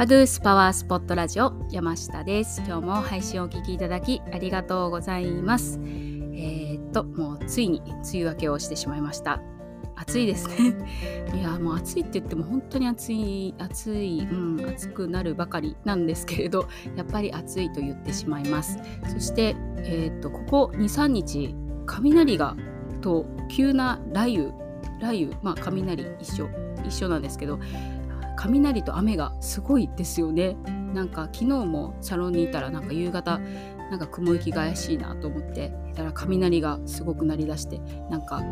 [0.00, 2.62] バドゥースパワースポットラジオ山下です。
[2.66, 5.78] 今日も配信をお聞きいただきありがとうございます。
[5.78, 9.42] えー、っともうついに梅雨明けをしてしまいました。
[9.96, 10.74] 暑いですね。
[11.38, 18.78] いやもう暑いって言っても本当に暑い暑い、うん、暑くなるばかりなんですけれどやっぱり暑いと言ってしまいます。
[19.06, 21.54] そしてえー、っとここ23日
[21.84, 22.56] 雷が
[23.02, 24.52] と急な雷雨
[25.00, 26.48] 雷雨まあ雷一緒
[26.86, 27.58] 一緒なんですけど
[28.48, 30.56] 雷と雨がすごいですよね。
[30.94, 33.38] なんか昨日もサロンにいたらなんか夕方
[33.90, 35.72] なんか雲行きが怪しいなと思って。
[35.92, 37.80] たら雷がすごく鳴り出して
[38.10, 38.42] なんか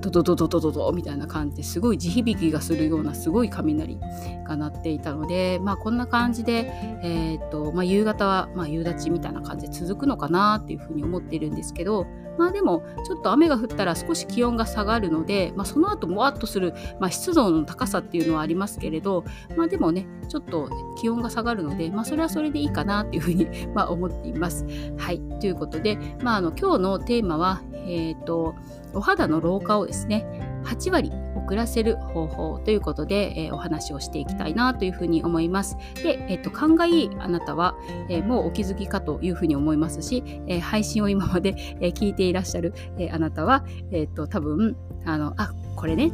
[0.00, 3.98] ドドドドドドドみたいな感じですごい地響きがするようなすごい雷
[4.46, 6.70] が鳴っていたのでまあこんな感じで、
[7.02, 12.06] えーとまあ、夕方は、まあ、夕立みたいな感じで続くのかなっていうふうに思っているんですけど
[12.38, 19.24] まあでもちょっと雨が降ったら少し気温が下がるので、まあ、その後もわっとする、まあ、湿度の高さっていうのはありますけれど、
[19.56, 20.68] まあ、でもねちょっと
[21.00, 24.66] 気温が下がるので、まあ、それはそれでいいかなっていうふうにまあ思っています。
[24.98, 28.54] はいということで、まあ、あの今日ののテーマは、えーと、
[28.92, 35.76] お肌の老化をですね8割遅らせる方法ということで、えー、お話をしていきたいなというふうに思います。
[36.02, 37.76] で、えっ、ー、と、勘がいいあなたは、
[38.08, 46.12] えー、もうお気づきかというふうに思いますし、え配信を今まで、え聞いていらっしゃる、えあなたは、えっ、と、多分、あの、あ、これね、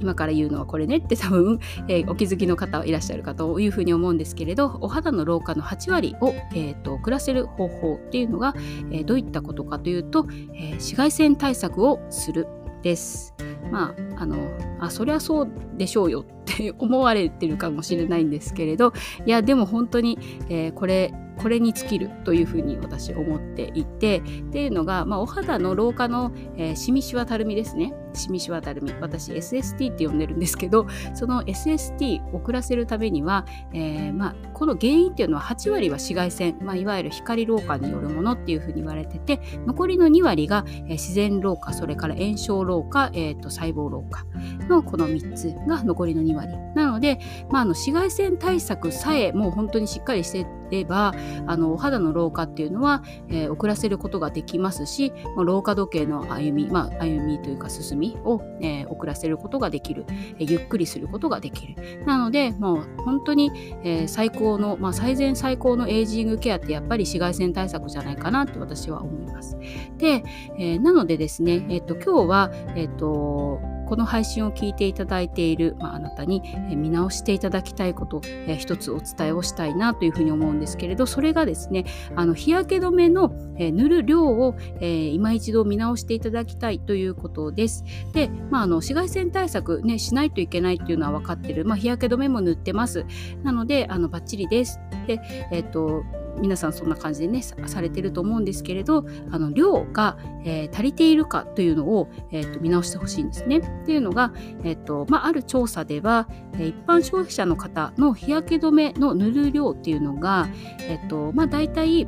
[0.00, 8.54] 今から言うのはこれねって多分、えー、お気づきの方いらっしゃるかというふうに思うんですけれどお肌の老化の8割を、えーと、遅らせる方法っていうのが、
[8.90, 12.46] えー、どういったことかというと、えー、紫外線対策をする
[12.82, 13.34] です。
[13.70, 14.36] まあ、あの、
[14.80, 18.92] あ、そりゃそうでしょうよって思われてるかもしれないんですけれど、
[19.26, 27.94] いや、でも本当に、えー、これ、これに尽きるというふうに私思っていてっていうのが、まあ、お肌の老化の、えー、シミシワたるみですね。
[28.14, 28.92] シミシワたるみ。
[29.00, 44.24] 私 SST って呼んでるんですけどその SST 遅らせるためには、えー、まあ、この原因っていうのは8割は紫外線、まあ、いわゆる光老化によるものっていうふうに言われてて残りの2割が、えー、自然老化それから炎症老化、えーと、細胞老化
[44.68, 46.48] のこの3つが残りの2割。
[46.74, 47.18] なので、
[47.50, 51.14] まあ、あの紫外線対策さえもう本当にしっかりしてれば
[51.46, 60.04] あのお肌の老化っていうのは、えー、遅らせることができますし、ま、老化時計の歩み、まあ、歩みというか進みを、えー、遅らせることができる、
[60.38, 62.04] えー、ゆっくりすることができる。
[62.06, 63.50] なのでもう本当に、
[63.84, 69.58] えー、最高の、まあ、最善最高のエイジングケアってやっぱり紫外線対策じゃないかなって私は思います。
[69.96, 70.22] で、
[70.58, 81.84] えー、なのでですね、えーと、今日は、えーとこの配信を聞いていただいている、まあ、あなたに、見直していただきたいこと、えー、一つお伝えをしたいなというふうに思うんですけれどそれがですね
[82.14, 87.84] あの日焼け止めの、え塗る量を、えー、今一度見直していただきたいということです。
[88.12, 93.06] で、まあ、あの紫外線対策、ね、しないといけないっていうのは分かってる、まあ、日焼け止めも塗ってます。
[93.42, 94.80] なのであのバッチリです。
[95.06, 95.20] で、
[95.50, 96.04] えっ、と
[96.40, 103.58] 皆さんそんな感じでねされてると思うんですけれどあの量が、えー、足りているかというのを、えーと、見直してほしいんですね。
[103.58, 104.32] っていうのが、
[104.64, 110.48] えーとまあ、ある調査では、一般消費者の方の日焼け止めの塗る量っていうのが、
[110.82, 112.06] えーとまあ、大体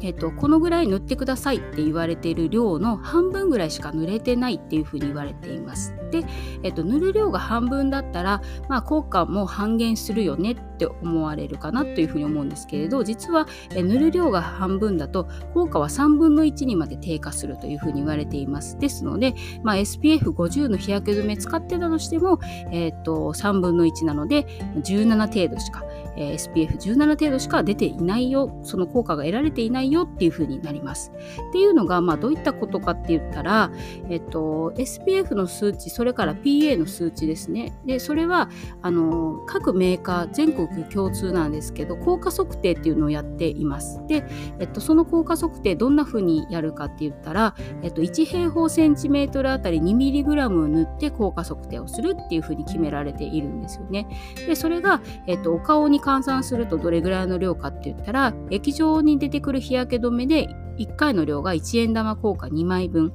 [0.00, 5.94] えっと、このぐらい塗ってくださいって言われている量の半分ぐらいしか塗れてないっていうふうに言われています。
[6.10, 6.24] で、
[6.62, 18.78] えっと、塗る量が半分だったら、まあ、効果も半減するよねっって思われるかなというふうに思うんですけれど実は塗る量が半分だと効果は3分の1にまで低下するというふうに言われています。
[18.78, 19.34] ですので、
[19.64, 22.38] まあ、SPF50 の日焼け止め使ってたとしても、
[22.70, 24.44] えっと3分の1なので
[24.76, 25.82] 17程度しか
[26.18, 31.12] えー、SPF17 程度しか出ていないよその効果が得られていないよっていう風になります。
[31.50, 33.70] っていうのが、まあ、どういったことかって言ったら、
[34.10, 38.50] えっと、SPF の数値それから PA の数値ですねでそれは
[38.82, 44.00] あの各メーカー全国共通なんですけど効果測定っていうのをやっています。
[44.06, 44.24] で、
[44.58, 54.08] えっと、その効果測定どんな風にやるかって言ったら、えっと、1平方センチメートルあたり 2mg を塗って効果測定をするっていう風に決められているんですよね。
[54.46, 60.48] でそれが、えっと、お顔に換算するとどれぐらいの量かって言ったら液状に出てくる日焼け止めで
[60.78, 63.12] 1回の量が1円玉硬貨2枚分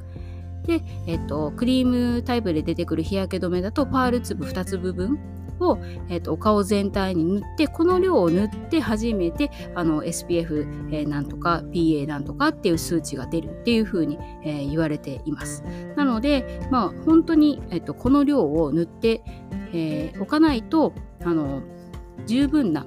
[0.66, 5.20] で、えっと、クリームタイプで出てくる日焼け止めだとパール粒2粒分
[5.64, 5.80] を、
[6.10, 15.64] えーと、お顔全体に塗ってこの量を塗って初めてあの SPF、えー、なんとか PA なんとかっていう数値が出るっていうふうに、えー、言われています。
[15.96, 19.24] なのでまあ本当に、えっと、この量を塗って、
[19.74, 20.94] えー、おかないと
[21.24, 21.62] あの
[22.26, 22.86] 十分な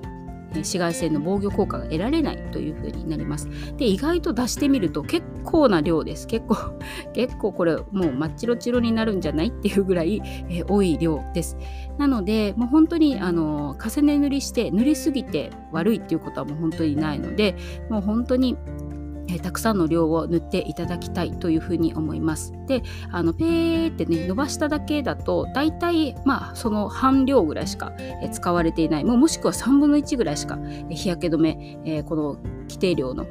[0.54, 3.48] 紫外線の防御効果が得られないというふうになります。
[3.76, 6.26] で意外と出してみると結構な量です。
[6.26, 6.56] 結構
[7.12, 11.56] 結構これもう真っ白白になるんじゃないっていうぐらい、えー、多い量です。
[11.98, 17.56] なのでもう本当にあの重ね塗りして塗りすぎて悪いっていうことはもう本当にないので
[17.90, 18.56] もう本当に
[19.28, 22.52] えたくさんの量を塗っていただきたいというふうに思います。
[22.66, 30.58] で、あのペーってね伸ばしただけだと大体まあその半量ぐらいしか、え使われていないもうもしくは3分の1ぐらいしか、
[30.90, 32.36] え日焼け止め、えー、この
[32.68, 33.26] 規定量の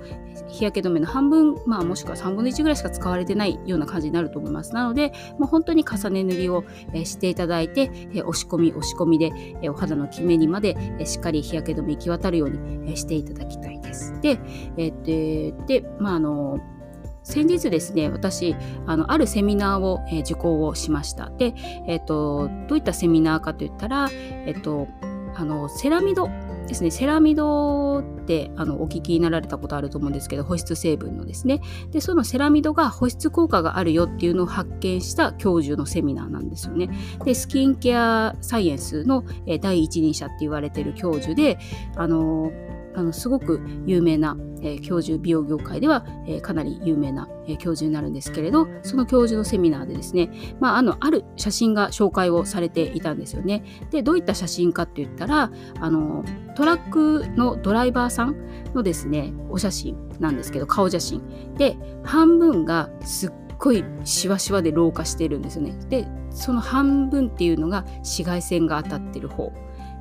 [0.48, 4.74] 日焼け止めの半分、まあ、もしくは3分の1ぐらいしか使われてないような感じになると思います。
[4.74, 6.64] なので、もう本当に重ね塗りを、
[7.04, 7.90] していただいて、
[8.26, 9.32] 押し込み押し込みで、
[9.70, 14.20] お肌のキメにまで、しっかり日焼け止め行き渡るように、していただきたいです。
[14.22, 14.40] で、
[14.78, 16.60] えー、で、まああの
[17.24, 18.56] 先日ですね、私、
[18.86, 21.32] あのあるセミナーを、え、受講をしました。
[21.32, 21.56] で、
[21.88, 24.88] え、ー、と、どういったセミナーかといったら、えっ、ー、と、
[25.38, 26.30] あのセラミド
[26.68, 31.62] ですねセラミドってあのお聞きになられたことあると思うんですけど保湿成分のですね。
[31.92, 36.90] でそのセラミドが保湿効果があるよっていうのを発見した教授のセミナーなんですよね。
[37.24, 41.58] でスキンケアサイエンスの、え第一人者って言われてる教授で
[41.96, 42.52] あの
[42.96, 53.64] あのすごく有名な、え、教授美容業界では、え、かなり有名な、え、教授になるんですけれどその教授のセミナーでですね、まあ、あのある写真が紹介をされていたんですよね。
[53.92, 56.24] でどういった写真かって言ったらあの
[56.56, 58.36] トラックのドライバーさん
[58.74, 61.22] のですねお写真なんですけど顔写真
[61.56, 65.78] で半分がすっごいシワシワで老化してるんですよね。
[65.90, 69.52] でその半分っていうのが紫外線が当たってる方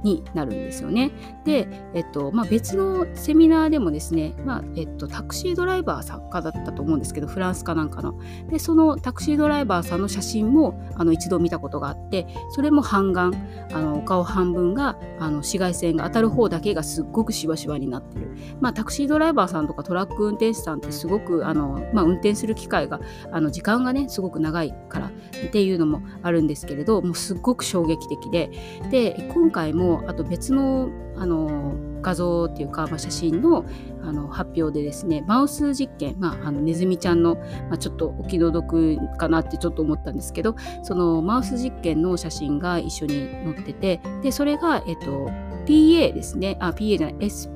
[0.04, 1.10] になるんですよね。
[1.44, 8.14] で、えっとまあ、別のセミナーでもですね、まあえっと、タクシードライバー作家だったと思うんですけどフランスかなんかの。
[8.50, 13.32] でそのタクシードライバーさんの写真もあの一度見たことがあってそれも半眼
[13.72, 18.30] あのお顔半分があの紫外線が当たる方だけがすっごくしわしわになってる。
[18.60, 23.00] まあ、タクシードライバーさんとかトラック運転手さんってすごくあの、まあ、運転する機会が
[23.32, 28.50] あの時間がねすごく長いからっていうのもあるんですけれどもうすっごく衝撃的で
[28.90, 33.64] で今回もあと別のあの画像っていうか、まあ、写真の
[34.02, 45.30] あの発表でですねマウス実験、まあ、あのネズミちゃんの、まあ、ちょっとお気の毒かなってちょっと思ったんですけどそのマウス実験の写真が一緒に載っててでそれが、えっと、
[45.66, 46.56] PA ですね。
[46.60, 47.50] あ PA じゃない S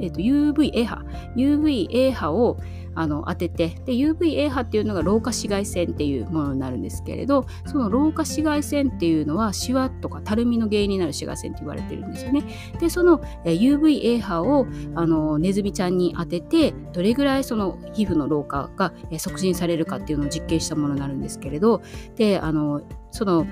[0.00, 1.04] えっと、UVA 波。
[1.36, 2.58] UVA 波を
[2.94, 12.44] あの当ててで UVA 波っていうのが老化紫外線っていうものになるんですけれどその老化紫外線っていうのはシワとかたるみの原因になる紫外線って言われてるんですよね。
[12.78, 21.82] でその UVA 波をあのネズミちゃんに当ててどれぐらいその皮膚の老化が促進されるかっていうのを実験したものになるんですけれど
[22.16, 23.46] であのその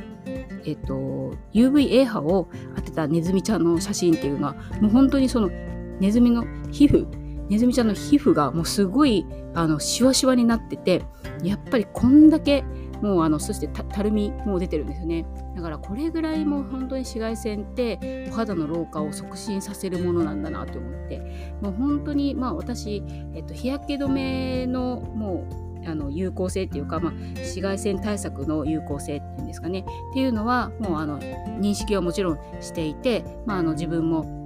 [0.65, 5.51] えっと、UVA 波を当てたネズミちゃんの写真っていうのはもう本当にその
[5.99, 7.07] ネズミの皮膚
[7.53, 11.03] ネズミちゃんの皮膚がもうすごいあのシワシワになってて
[11.43, 12.65] やっぱりこんだけ
[13.03, 15.27] もうあのそしてたるみも出てるんですよね。
[15.55, 21.19] だからこれぐらいもう本当に紫外線ってお肌の老化を促進させるものなんだなと思って。
[21.61, 23.03] もう本当にまあ私、
[23.35, 25.45] えっと、日焼け止めのも
[25.85, 29.81] うあの有効性っていうか、まあ、紫外線対策の有効性っていうんですかね。
[29.81, 34.42] っていうのはもうあの認識はもちろんしていて、まあ、あの自分も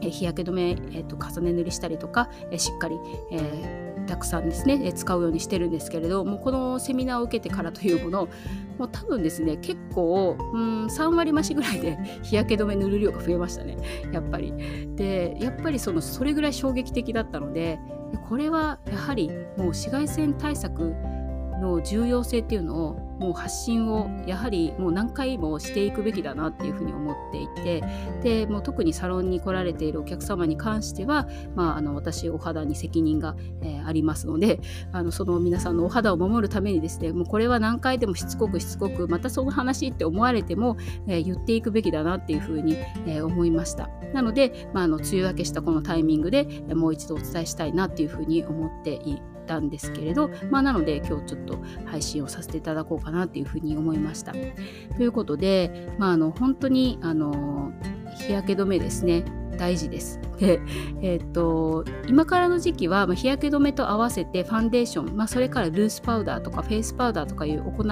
[0.00, 2.96] 日焼け止め、えーと、重ね塗りしたりとか、えしっかり、
[3.30, 8.28] えー、たくさんですね、え使うようにしてるんですけれどもこのセミナーを受けてからというもの
[8.78, 13.76] もう多分ですね結構うん3割増しぐらいで日焼け止め塗る量が増えましたね
[14.12, 14.52] やっぱり。
[14.96, 17.78] でやっぱりそのそれぐらい衝撃的だったので
[18.28, 20.94] これはやはりもう紫外線対策
[21.60, 27.82] の重要性っていうのをもう発信をやはりもう何回もしていくべきだなっていうふうに思っていて
[28.22, 34.60] でもう特にサロンに来られているお客様に関しては、まあ、あの私お肌に責任が、えー、ありますので
[34.92, 43.88] あのその皆さんのお肌を守るためにですねもうこれは何回でもしつこくしつこくまたその話って思われても、えー、言っていくべきだなっていうふうに、えー、思いました。
[44.12, 46.44] なので、まあ、あの梅雨明けしたこのタイミングで
[46.74, 54.32] もう一度お伝えしたいなっていうふうに思っていたんですけれど、まあ、なので今日ちょっと配信をさせていただこうかなっていうふうに思いました。
[54.32, 57.72] ということで、まあ、あの本当にあの
[58.18, 59.24] 日焼け止めですね
[59.56, 60.20] 大事です。
[60.38, 60.60] で、
[61.00, 67.84] えー、っと今からの時期は、まあ、日焼け止めと合わせてファンデーション、まあ、それからルースパウダーとかフェイスパウダーとかいうお粉。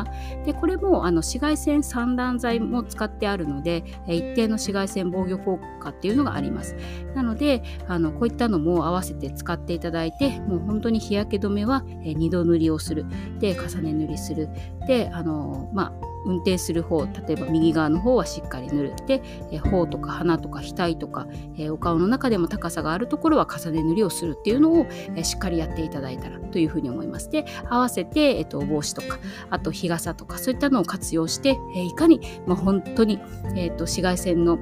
[0.44, 6.76] でこれもあの紫外線散乱剤も使ってあるので一定の紫外線防御効果っていうのがあります。
[7.14, 13.06] なのであのこういったのも合わせて使っていただいてもう本当に日焼け止めは2度塗りをする。
[13.38, 14.48] で重ね塗りする。
[14.86, 19.22] であのまあ運転する方例えば右側の方はしっかり塗るで、
[19.58, 21.26] 頬とか鼻とか額とか、
[21.70, 24.86] お顔の中でも高さがあるところは重ね塗りをするっていうのを、
[25.22, 27.30] しっかりやっていただいたらというふうに思います。
[27.30, 29.18] で合わせて、えっと、帽子とか
[29.50, 33.20] あと日傘とかそういったのを活用して、いかに、まあ、本当に、
[33.56, 34.58] えっと、紫外線の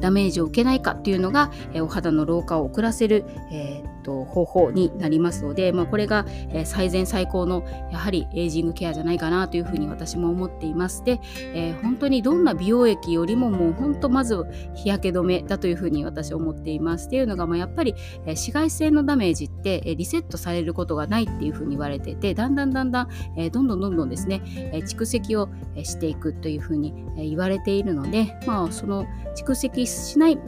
[0.00, 1.50] ダメージを受けないかっていうのが、
[1.80, 6.26] お肌の老化を遅らせる、えーと、方法になりますので、まあ、これが、
[6.64, 11.02] 最善最高のやはりエイジングケアじゃないかなというふうに私も思っています。
[11.04, 11.20] で、
[11.54, 14.44] えー、本当にどんな美容液よりももう本当まず
[14.74, 17.06] 日焼け止めだというふうに私は思っています。
[17.08, 17.94] っていうのが、まあ、やっぱり、
[18.24, 24.42] 紫外線のダメージって、リセットされることがないっていうふうに言われててだんだんだんだん、えどんどんどんどんですね、
[24.86, 25.48] 蓄積を
[25.82, 29.06] していくというふうに言われているので、まあ、その
[29.36, 30.38] 蓄積しない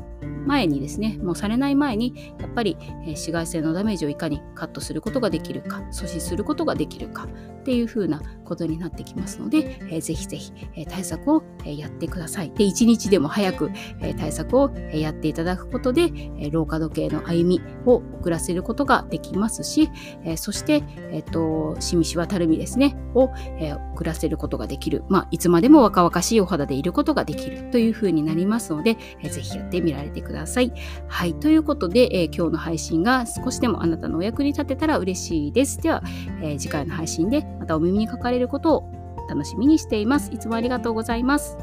[0.46, 10.52] 前にですねもうされない前にやっぱり、紫外線のダメージをいかにカットすることができるか阻止することができるかっていう風なことになってきますので、ぜひぜひ、
[10.88, 12.52] 対策を、やってください。
[12.52, 13.73] で一日でも早く、
[14.16, 16.12] 対策を、やっていただくことで、
[16.52, 19.90] 老化時計の歩みを遅らせることができますし、
[20.37, 23.30] そして、えーと、しみしわたるみですねを、
[23.94, 30.72] 遅らせることができる、まあ、いつまでも若々しいお肌でいることができるという風になりますので、ぜひやってみられれてください。
[31.08, 31.34] はい。
[31.34, 35.78] ということで、えー、今日の配信が少しでもあなたのお役に立てたら嬉しいです。
[35.78, 36.02] では、
[36.42, 38.90] えー、次回の配信でまたお耳にかかれることを
[39.28, 40.32] 楽しみにしています。
[40.32, 41.56] いつもありがとうございます。